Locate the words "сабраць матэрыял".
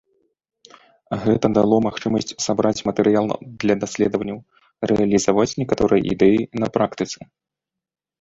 2.45-3.27